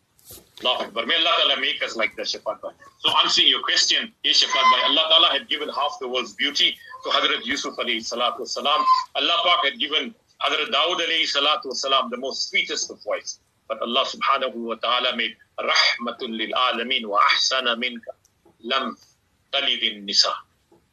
[0.64, 1.04] Allah Akbar.
[1.04, 2.70] May Allah Ta'ala make us like the Shafat Bhai.
[3.00, 6.78] So answering your question, yes, Shafat Bhai, Allah Ta'ala had given half the world's beauty
[7.04, 8.82] to Hadrat Yusuf alayhi salatu wasalam.
[9.16, 13.38] Allah Pak had given Hadrat Dawood alayhi salatu wasalam the most sweetest of voice.
[13.68, 18.10] But Allah subhanahu wa ta'ala made rahmatul lil alameen wa ahsana minka
[18.62, 18.96] lam
[19.52, 20.32] talidin nisa.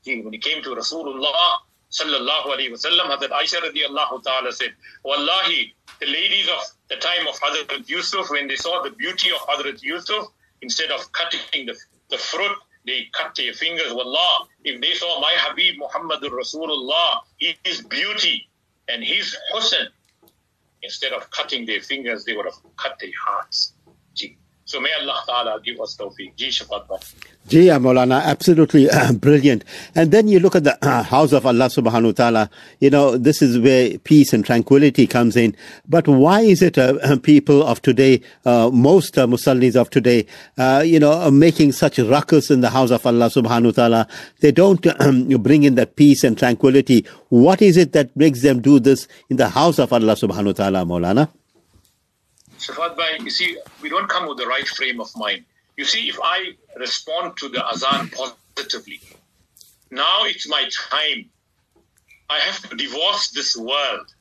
[0.06, 1.58] When he came to Rasulullah
[1.92, 6.60] sallallahu alayhi wasallam, Hadrat Aisha radiallahu ta'ala said, Wallahi, the ladies of
[6.90, 10.28] the time of Hadrat Yusuf, when they saw the beauty of Hadrat Yusuf,
[10.62, 11.76] instead of cutting the,
[12.10, 13.94] the fruit, they cut their fingers.
[13.94, 18.49] Wallah, if they saw my Habib Muhammadur Rasulullah, his beauty
[18.92, 19.88] and his husn,
[20.82, 23.74] instead of cutting their fingers, they would have cut their hearts.
[24.70, 26.36] So may Allah Ta'ala give us tawfiq.
[26.36, 27.16] Gee, Shafat.
[27.48, 29.66] Gee, Maulana, absolutely uh, brilliant.
[29.96, 33.18] And then you look at the uh, house of Allah subhanahu wa ta'ala, you know,
[33.18, 35.56] this is where peace and tranquility comes in.
[35.88, 40.28] But why is it uh, people of today, uh, most uh, Musallis of today,
[40.60, 44.08] uh, you know, are making such ruckus in the house of Allah subhanahu wa ta'ala?
[44.42, 44.84] They don't
[45.42, 47.08] bring in that peace and tranquility.
[47.30, 50.52] What is it that makes them do this in the house of Allah subhanahu wa
[50.52, 51.30] ta'ala, Maulana?
[52.60, 55.46] Shafat Bhai, you see, we don't come with the right frame of mind.
[55.78, 59.00] You see, if I respond to the azan positively,
[59.92, 61.30] now it's my time.
[62.30, 64.14] I have to divorce this world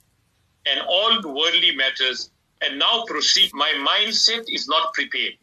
[0.66, 2.30] and all the worldly matters
[2.62, 3.50] and now proceed.
[3.54, 5.34] My mindset is not prepared.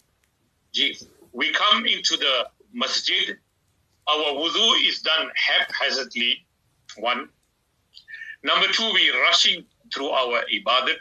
[0.72, 0.98] Gee,
[1.34, 3.38] we come into the masjid,
[4.08, 6.46] our wudu is done haphazardly,
[6.98, 7.30] one.
[8.44, 10.98] Number two, we're rushing through our ibadat,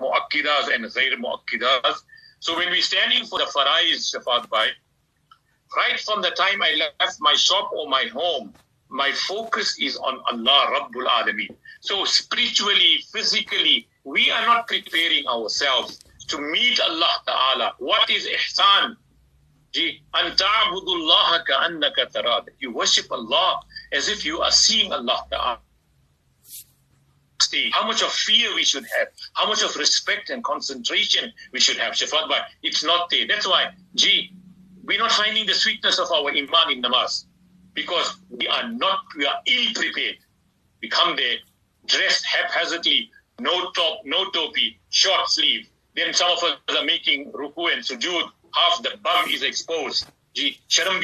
[0.00, 2.02] mu'akkidas and ghair mu'akkidas.
[2.40, 4.68] So when we're standing for the faraiz, Shafat Bhai,
[5.76, 8.54] right from the time I left my shop or my home,
[8.88, 11.54] my focus is on Allah Rabbul Alameen.
[11.80, 17.74] So spiritually, physically, we are not preparing ourselves to meet Allah Ta'ala.
[17.78, 18.96] What is ihsan?
[22.60, 23.60] You worship Allah
[23.92, 25.58] as if you are seeing Allah Ta'ala.
[27.72, 31.76] How much of fear we should have, how much of respect and concentration we should
[31.76, 31.94] have.
[31.94, 33.26] Shafat Bhai, it's not there.
[33.26, 34.32] That's why, gee,
[34.84, 37.26] we're not finding the sweetness of our iman in namaz
[37.74, 40.16] because we are not, we are ill prepared.
[40.82, 41.36] We come there
[41.86, 45.68] dressed haphazardly, no top, no topi, short sleeve.
[45.96, 50.06] Then some of us are making ruku and sujood, half the bum is exposed.
[50.34, 51.00] Gee, sharam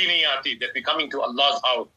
[0.61, 1.89] that we're coming to Allah's house,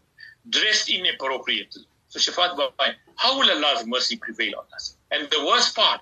[0.50, 1.84] dressed inappropriately.
[2.08, 4.96] So Shafat Bhai, how will Allah's mercy prevail on us?
[5.12, 6.02] And the worst part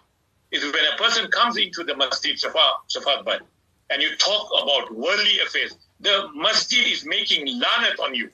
[0.52, 3.40] is when a person comes into the masjid, Shafat Bhai,
[3.90, 8.30] and you talk about worldly affairs, the masjid is making lanat on you.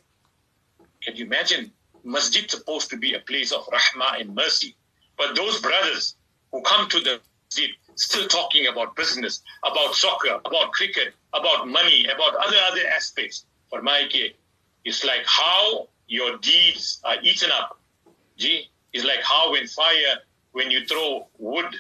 [1.03, 1.71] Can you imagine?
[2.03, 4.75] Masjid supposed to be a place of rahmah and mercy.
[5.17, 6.15] But those brothers
[6.51, 12.05] who come to the masjid still talking about business, about soccer, about cricket, about money,
[12.05, 13.45] about other other aspects.
[13.69, 14.33] For my case,
[14.85, 17.79] it's like how your deeds are eaten up.
[18.37, 20.17] Gee, it's like how when fire,
[20.51, 21.73] when you throw wood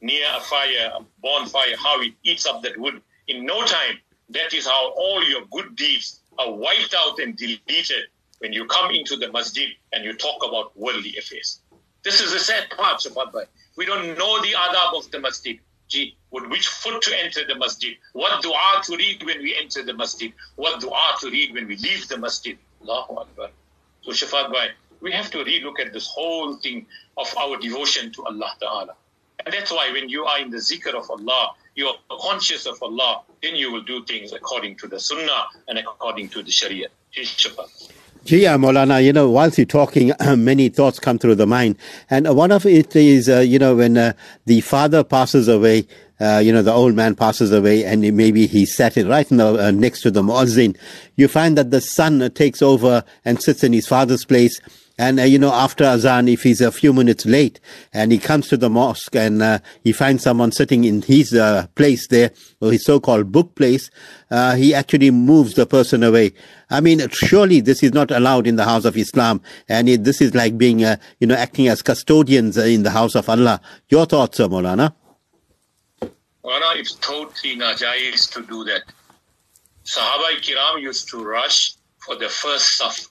[0.00, 3.00] near a fire, a bonfire, how it eats up that wood.
[3.28, 3.98] In no time,
[4.30, 8.04] that is how all your good deeds are wiped out and deleted
[8.38, 11.60] when you come into the masjid and you talk about worldly affairs.
[12.02, 13.44] This is the sad part, Shafat Bhai.
[13.76, 15.58] We don't know the adab of the masjid.
[15.88, 19.82] Gee, with which foot to enter the masjid, what dua to read when we enter
[19.82, 22.58] the masjid, what dua to read when we leave the masjid.
[22.82, 23.50] Allahu Akbar.
[24.02, 24.70] So Shafat Bhai,
[25.04, 26.86] we have to relook at this whole thing
[27.18, 28.94] of our devotion to Allah Ta'ala.
[29.44, 32.82] And that's why when you are in the zikr of Allah, you are conscious of
[32.82, 36.88] Allah, then you will do things according to the sunnah and according to the sharia.
[38.24, 41.76] Jia Molana, you know, whilst you're talking, many thoughts come through the mind.
[42.08, 44.14] And one of it is, uh, you know, when uh,
[44.46, 45.86] the father passes away,
[46.18, 49.66] uh, you know, the old man passes away and maybe he sat it right the,
[49.66, 50.78] uh, next to the muazzin,
[51.16, 54.58] you find that the son takes over and sits in his father's place
[54.96, 57.58] and, uh, you know, after Azan, if he's a few minutes late
[57.92, 61.66] and he comes to the mosque and uh, he finds someone sitting in his uh,
[61.74, 62.30] place there,
[62.60, 63.90] or his so-called book place,
[64.30, 66.32] uh, he actually moves the person away.
[66.70, 69.40] I mean, surely this is not allowed in the house of Islam.
[69.68, 73.16] And it, this is like being, uh, you know, acting as custodians in the house
[73.16, 73.60] of Allah.
[73.88, 74.94] Your thoughts, uh, Maulana?
[76.44, 78.82] Maulana, it's totally najais to do that.
[79.84, 83.08] Sahaba kiram used to rush for the first saf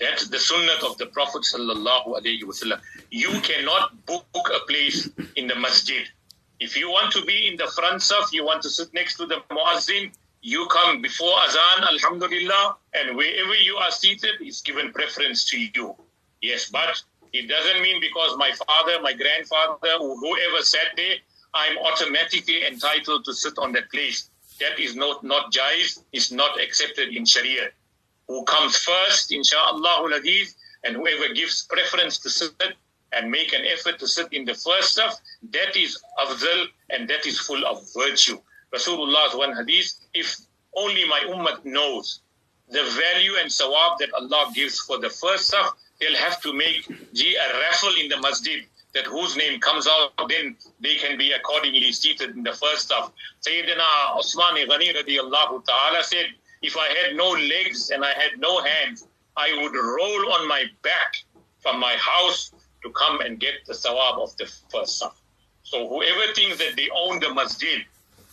[0.00, 2.80] that's the sunnah of the Prophet sallallahu alaihi wasallam.
[3.10, 6.04] You cannot book a place in the masjid.
[6.60, 9.26] If you want to be in the front saf, you want to sit next to
[9.26, 15.44] the muazzin, you come before azan, alhamdulillah, and wherever you are seated is given preference
[15.46, 15.94] to you.
[16.42, 17.00] Yes, but
[17.32, 21.16] it doesn't mean because my father, my grandfather, or whoever sat there,
[21.54, 24.28] I'm automatically entitled to sit on that place.
[24.60, 27.70] That is not, not jais, is not accepted in Sharia
[28.28, 30.08] who comes first, inshallah,
[30.84, 32.52] and whoever gives preference to sit
[33.12, 35.14] and make an effort to sit in the first saf,
[35.52, 38.38] that is afdal and that is full of virtue.
[38.72, 40.36] Rasulullah's one hadith, if
[40.74, 42.20] only my ummah knows
[42.68, 46.88] the value and sawab that Allah gives for the first saf, they'll have to make
[46.90, 51.92] a raffle in the masjid that whose name comes out, then they can be accordingly
[51.92, 53.10] seated in the first saf.
[53.46, 56.26] Sayyidina Osman Ghani radiallahu ta'ala said,
[56.64, 60.64] if I had no legs and I had no hands, I would roll on my
[60.82, 61.16] back
[61.60, 65.12] from my house to come and get the sawab of the first saf.
[65.62, 67.84] So whoever thinks that they own the masjid,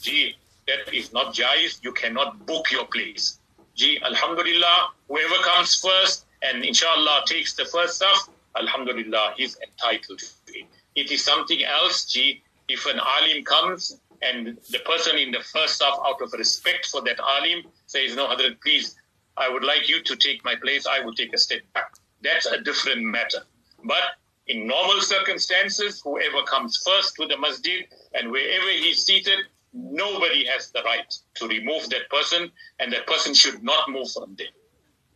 [0.02, 0.36] gee,
[0.68, 3.40] that is not jais, you cannot book your place.
[3.76, 10.54] Gee, alhamdulillah, whoever comes first and inshallah takes the first saf, alhamdulillah, he's entitled to
[10.60, 10.68] it.
[10.96, 15.82] It is something else, gee, if an alim comes and the person in the first
[15.82, 18.96] saf, out of respect for that alim, says, No, Hadrat, please,
[19.38, 20.88] I would like you to take my place.
[20.88, 21.94] I will take a step back.
[22.24, 23.42] That's a different matter.
[23.84, 24.04] But
[24.48, 29.40] in normal circumstances, whoever comes first to the masjid and wherever he's seated,
[29.74, 34.36] nobody has the right to remove that person, and that person should not move from
[34.38, 34.54] there.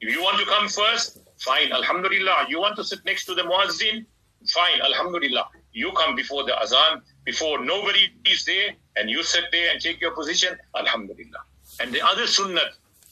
[0.02, 2.48] If you want to come first, fine, alhamdulillah.
[2.50, 4.06] You want to sit next to the muazzin,
[4.48, 5.48] fine, alhamdulillah.
[5.72, 10.00] You come before the azan, before nobody is there, and you sit there and take
[10.00, 11.44] your position, alhamdulillah.
[11.80, 12.70] And the other sunnah,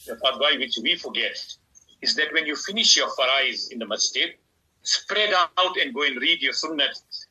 [0.07, 1.37] the fatwa which we forget,
[2.01, 4.29] is that when you finish your farais in the masjid,
[4.83, 6.87] spread out and go and read your sunnah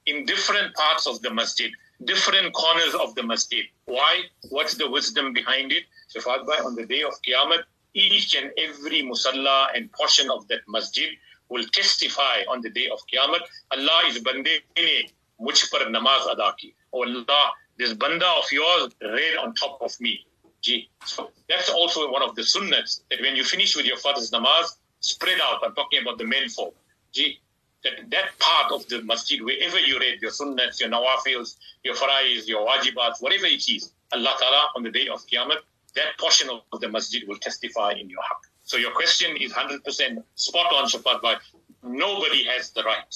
[0.06, 1.70] in different parts of the masjid,
[2.04, 3.64] different corners of the masjid.
[3.84, 4.22] Why?
[4.50, 5.84] What's the wisdom behind it?
[6.14, 7.62] Shafat Bhai, on the day of Qiyamah,
[7.94, 11.10] each and every musalla and portion of that masjid
[11.48, 13.40] will testify on the day of Qiyamah,
[13.72, 16.74] Allah is bande ne mujh par namaz ada ki.
[16.92, 20.24] Oh Allah, this banda of yours read on top of me.
[20.62, 20.88] Gee.
[21.04, 24.76] So that's also one of the sunnahs that when you finish with your father's namaz,
[25.00, 25.60] spread out.
[25.64, 26.74] I'm talking about the men folk.
[27.12, 27.40] Gee,
[27.82, 32.46] that, that part of the masjid, wherever you read your sunnahs, your nawafils, your farais,
[32.46, 35.56] your wajibats, whatever it is, Allah Ta'ala on the day of Qiyamah,
[35.96, 38.48] that portion of the masjid will testify in your haqq.
[38.62, 41.40] So your question is 100% spot on, Shafat.
[41.82, 43.14] Nobody has the right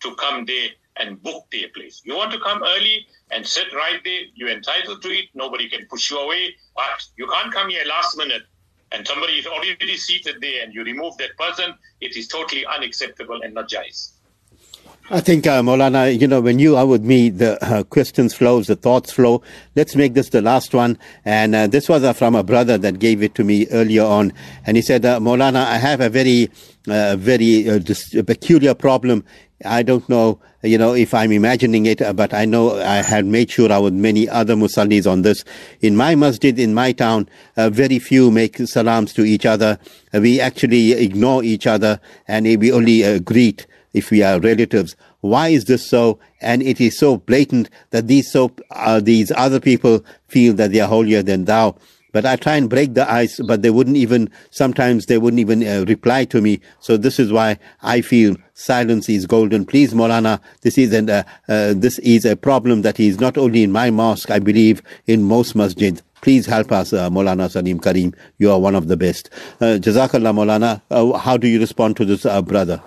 [0.00, 2.02] to come there and book their place.
[2.04, 5.26] You want to come early and sit right there, you're entitled to it.
[5.34, 6.54] Nobody can push you away.
[6.74, 8.42] But you can't come here last minute
[8.92, 11.74] and somebody is already seated there and you remove that person.
[12.00, 14.12] It is totally unacceptable and not jais.
[15.08, 18.66] I think, uh, Molana, you know, when you are with me, the uh, questions flows,
[18.66, 19.40] the thoughts flow.
[19.76, 20.98] Let's make this the last one.
[21.24, 24.32] And uh, this was uh, from a brother that gave it to me earlier on.
[24.64, 26.50] And he said, uh, Molana, I have a very,
[26.88, 29.24] uh, very uh, dis- peculiar problem.
[29.64, 33.24] I don't know, you know, if I'm imagining it, uh, but I know I had
[33.24, 35.44] made sure I with many other musallis on this.
[35.80, 39.78] In my masjid, in my town, uh, very few make salams to each other.
[40.12, 44.94] Uh, we actually ignore each other and we only uh, greet if we are relatives.
[45.20, 46.18] Why is this so?
[46.42, 48.54] And it is so blatant that these so
[49.00, 51.76] these other people feel that they are holier than thou.
[52.15, 54.29] But I try and break the ice, but they wouldn't even.
[54.49, 56.59] Sometimes they wouldn't even uh, reply to me.
[56.79, 59.65] So this is why I feel silence is golden.
[59.65, 63.63] Please, Molana, this is an, uh, uh, this is a problem that is not only
[63.63, 64.29] in my mosque.
[64.29, 66.01] I believe in most masjids.
[66.21, 68.13] Please help us, uh, Molana Salim Karim.
[68.37, 69.29] You are one of the best.
[69.59, 70.81] Uh, Jazakallah, Molana.
[70.91, 72.81] Uh, how do you respond to this, uh, brother?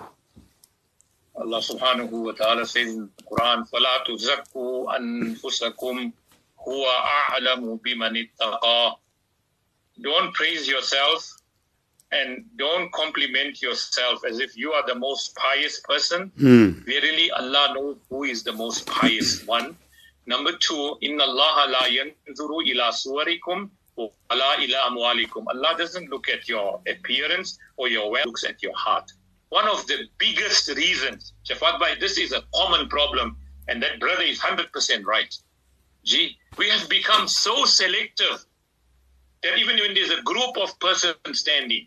[1.35, 6.11] Allah subhanahu wa ta'ala says in the Quran, فَلَا تُزَكُّوا أَنفُسَكُمْ
[6.65, 8.95] هُوَ أَعْلَمُ بِمَنِ اتَّقَى
[10.02, 11.30] don't praise yourself
[12.12, 16.32] and don't compliment yourself as if you are the most pious person.
[16.38, 16.84] Mm.
[16.84, 19.76] Verily, Allah knows who is the most pious one.
[20.26, 23.70] Number two, Inna Allah la yanzuru ila suwarikum
[24.30, 25.44] ala ila amwalikum.
[25.48, 29.10] Allah doesn't look at your appearance or your wealth, looks at your heart.
[29.50, 33.36] One of the biggest reasons, Shafat Bhai, this is a common problem,
[33.68, 35.34] and that brother is 100% right.
[36.04, 38.44] Gee, we have become so selective
[39.42, 41.86] that even when there's a group of persons standing,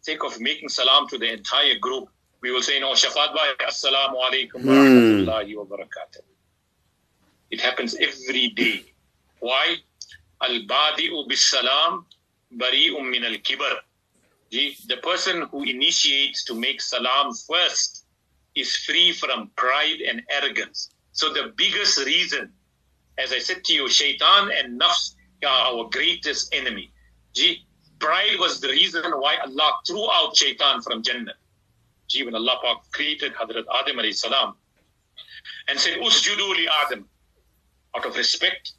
[0.00, 2.08] sake of making salam to the entire group,
[2.42, 4.68] we will say, no, Shafat Bhai, assalamu alaikum hmm.
[4.68, 6.20] wa rahmatullahi wa barakatuh.
[7.50, 8.84] It happens every day.
[9.40, 9.76] Why?
[10.42, 12.04] Al-badi'u bis-salam
[12.54, 13.78] bari'um min al-kibar.
[14.50, 18.04] The, the person who initiates to make salam first
[18.54, 20.90] is free from pride and arrogance.
[21.12, 22.52] So the biggest reason,
[23.18, 26.92] as I said to you, shaitan and nafs are our greatest enemy.
[27.34, 27.66] Gee,
[27.98, 31.34] pride was the reason why Allah threw out shaitan from Jannah.
[32.08, 34.54] Gee, when Allah created Hadrat Adam alayhi salam
[35.68, 37.06] and said, Usjudu li Adam,
[37.96, 38.72] out of respect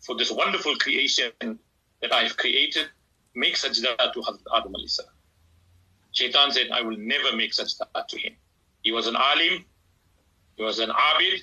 [0.00, 2.86] for this wonderful creation that I have created,
[3.34, 5.12] make sajda to Hazrat Adam alayhi salam.
[6.12, 8.34] Shaitan said, I will never make sajda to him.
[8.82, 9.64] He was an alim,
[10.56, 11.42] he was an abid,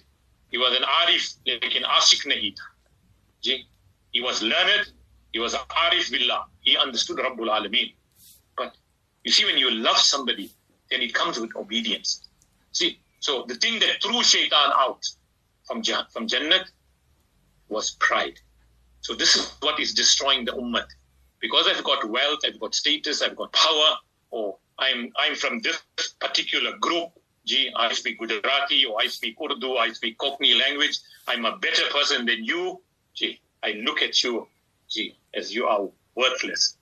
[0.49, 3.63] he was an arif, lekin ashik nahi tha.
[4.17, 4.87] He was learned,
[5.31, 6.45] he was arif billah.
[6.61, 7.93] He understood Rabbul Alameen.
[8.57, 8.75] But
[9.23, 10.49] you see, when you love somebody,
[10.89, 12.27] then it comes with obedience.
[12.71, 15.05] See, so the thing that threw shaitan out
[15.67, 16.65] from, from Jannat
[17.69, 18.39] was pride.
[19.01, 20.87] So this is what is destroying the ummah
[21.39, 23.97] because I've got wealth, I've got status, I've got power,
[24.31, 25.79] or I'm I'm from this
[26.19, 27.09] particular group.
[27.45, 30.97] Gee, I speak Gujarati, or I speak Urdu, I speak Cockney language.
[31.27, 32.81] I'm a better person than you.
[33.13, 34.47] Gee, I look at you,
[34.89, 36.77] gee, as you are worthless.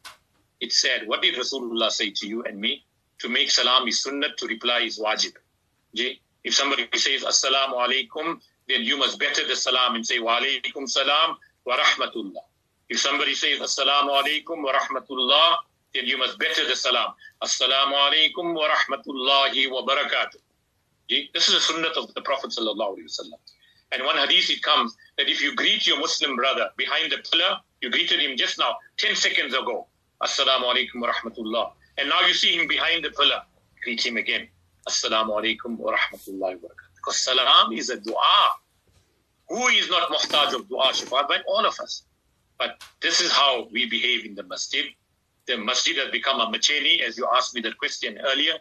[0.61, 2.84] It said, What did Rasulullah say to you and me?
[3.19, 5.34] To make salam is sunnah, to reply is wajib.
[5.93, 10.39] Gee, if somebody says assalamu alaikum, then you must better the salam and say wa
[10.39, 12.41] alaikum salam wa rahmatullah.
[12.88, 15.57] If somebody says Assalamu alaikum wa rahmatullah,
[15.93, 17.13] then you must better the salam.
[17.41, 20.38] Assalamu alaikum wa rahmatullahi wa barakatuh.
[21.09, 23.39] This is a sunnah of the Prophet sallallahu alaihi wasallam.
[23.95, 27.59] And one hadith it comes that if you greet your Muslim brother behind the pillar,
[27.79, 29.87] you greeted him just now, 10 seconds ago.
[30.21, 31.71] Assalamu alaikum wa rahmatullah.
[31.97, 33.41] And now you see him behind the pillar.
[33.81, 34.49] Greet him again.
[34.85, 36.69] Assalamu alaikum wa wa barakatuh.
[36.97, 38.49] Because salam is a dua.
[39.47, 41.29] Who is not muhtaj of dua, Shafat?
[41.29, 42.03] But all of us.
[42.59, 44.85] But this is how we behave in the masjid.
[45.45, 48.53] The masjid has become a macheni, as you asked me that question earlier.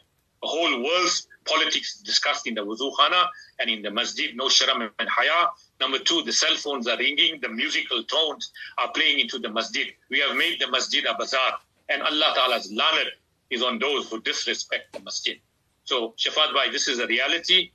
[0.43, 3.29] The whole world's politics discussed in the wuzu khana
[3.59, 5.49] and in the masjid, no sharam and haya.
[5.81, 9.89] Number two, the cell phones are ringing, the musical tones are playing into the masjid.
[10.11, 13.09] We have made the masjid a bazaar, and Allah Ta'ala's lanet
[13.51, 15.39] is on those who disrespect the masjid.
[15.85, 17.71] So, Shafat Bhai, this is a reality.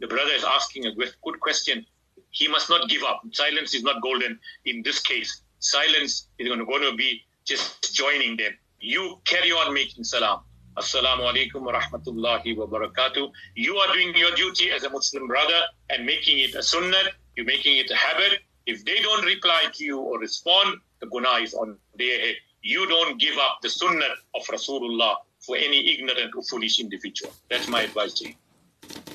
[0.00, 1.86] The brother is asking a good question.
[2.30, 3.22] He must not give up.
[3.32, 5.42] Silence is not golden in this case.
[5.60, 8.52] Silence is going to be just joining them.
[8.80, 10.40] You carry on making salam.
[10.74, 13.30] Assalamu alaikum wa rahmatullahi wa barakatuh.
[13.54, 15.60] You are doing your duty as a Muslim brother
[15.90, 17.12] and making it a sunnah.
[17.36, 18.40] You're making it a habit.
[18.64, 22.36] If they don't reply to you or respond, the guna is on their head.
[22.62, 27.34] You don't give up the sunnah of Rasulullah for any ignorant or foolish individual.
[27.50, 28.34] That's my advice to you.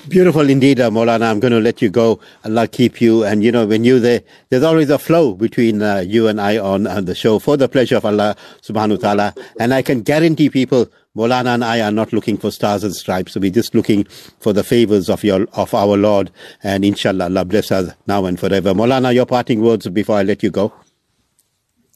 [0.08, 1.30] Beautiful indeed, uh, Molana.
[1.30, 2.20] I'm going to let you go.
[2.44, 3.24] Allah keep you.
[3.24, 6.56] And you know, when you're there, there's always a flow between uh, you and I
[6.56, 9.34] on, on the show for the pleasure of Allah subhanahu wa ta'ala.
[9.60, 10.88] And I can guarantee people
[11.18, 13.34] Molana and I are not looking for stars and stripes.
[13.34, 14.04] We're just looking
[14.38, 16.30] for the favors of your of our Lord.
[16.62, 18.72] And inshallah, Allah bless us now and forever.
[18.72, 20.72] Molana, your parting words before I let you go.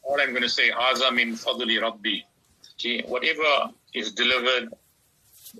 [0.03, 2.19] All I'm going to say, Aza min fadli Rabbi.
[3.07, 4.71] Whatever is delivered,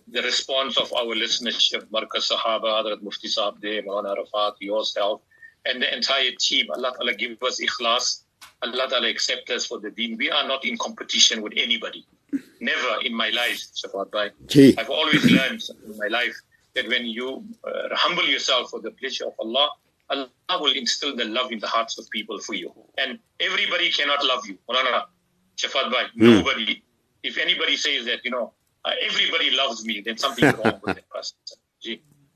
[0.09, 5.21] the response of our listenership, Markaz Sahaba, Hadrat Mufti Saab De, Rafat, yourself,
[5.67, 6.67] and the entire team.
[6.75, 8.23] Allah Ta'ala give us ikhlas.
[8.63, 10.17] Allah Ta'ala accept us for the deen.
[10.17, 12.05] We are not in competition with anybody.
[12.61, 14.75] Never in my life, Shafat Bhai.
[14.79, 16.35] I've always learned in my life
[16.75, 19.71] that when you uh, humble yourself for the pleasure of Allah,
[20.11, 20.29] Allah
[20.61, 22.73] will instill the love in the hearts of people for you.
[22.99, 24.59] And everybody cannot love you.
[24.69, 25.05] Molana,
[25.57, 26.11] Shafat Bhai, mm.
[26.17, 26.83] nobody.
[27.23, 28.53] If anybody says that, you know,
[28.85, 31.37] uh, everybody loves me, then something is wrong with that person.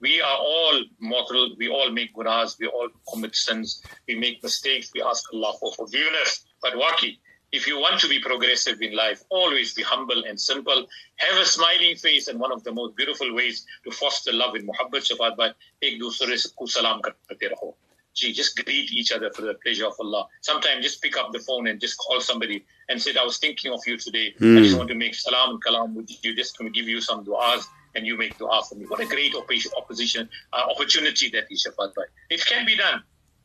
[0.00, 1.54] We are all mortal.
[1.58, 2.58] We all make gunas.
[2.60, 3.82] We all commit sins.
[4.06, 4.90] We make mistakes.
[4.94, 6.44] We ask Allah for forgiveness.
[6.60, 7.18] But Waki,
[7.56, 10.86] if you want to be progressive in life, always be humble and simple.
[11.16, 14.66] Have a smiling face, and one of the most beautiful ways to foster love in
[14.66, 15.52] Muhabbat Shafat Bhai
[15.82, 17.74] ek dusre ko salam karte raho.
[18.14, 20.26] Gee, just greet each other for the pleasure of Allah.
[20.42, 23.72] Sometimes just pick up the phone and just call somebody and say, I was thinking
[23.72, 24.34] of you today.
[24.40, 24.58] Mm.
[24.58, 24.78] I just hmm.
[24.78, 28.06] want to make salam and kalam with you, just to give you some du'as and
[28.06, 28.84] you make dua for me.
[28.86, 32.04] What a great opposition uh, opportunity that is, Shafat Bhai.
[32.30, 33.02] It can be done.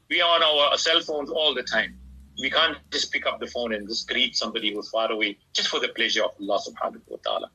[0.10, 1.98] We are on our cell phones all the time.
[2.40, 5.70] We can't just pick up the phone and just greet somebody who's far away just
[5.70, 7.52] for the pleasure of Allah subhanahu wa ta'ala.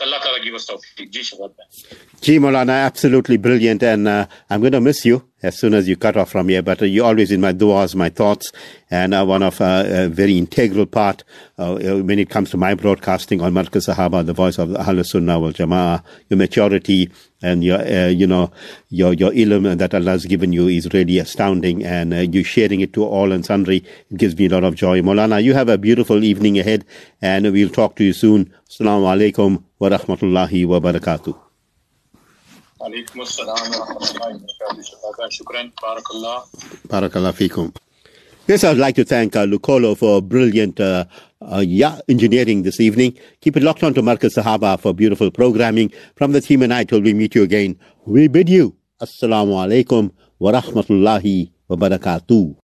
[0.00, 0.68] Allah Ta'ala give us
[2.68, 3.82] absolutely brilliant.
[3.84, 6.62] And uh, I'm going to miss you as soon as you cut off from here.
[6.62, 8.50] But uh, you're always in my du'as, my thoughts,
[8.90, 11.22] and uh, one of uh, a very integral part
[11.60, 14.80] uh, uh, when it comes to my broadcasting on Markaz Sahaba, the voice of the
[14.80, 16.02] Ahl Sunnah wal Jama'ah.
[16.28, 17.12] Your maturity
[17.43, 18.51] and your, you know,
[18.89, 21.83] your your ilm that Allah has given you is really astounding.
[21.85, 23.77] And you sharing it to all and sundry,
[24.11, 25.01] it gives me a lot of joy.
[25.01, 26.85] Maulana, you have a beautiful evening ahead,
[27.21, 28.53] and we'll talk to you soon.
[28.69, 31.35] Assalamu alaikum wa rahmatullahi wa barakatuh.
[32.81, 36.43] عليكم السلام ورحمة الله وبركاته شكرا بارك الله
[36.91, 37.71] بارك الله فيكم
[38.46, 41.06] Yes, I'd like to thank uh, Lucolo for brilliant uh,
[41.40, 43.16] uh, yeah, engineering this evening.
[43.40, 45.90] Keep it locked on to Markaz Sahaba for beautiful programming.
[46.14, 50.12] From the team and I till we meet you again, we bid you Assalamu alaikum
[50.38, 52.54] wa rahmatullahi wa barakatuh.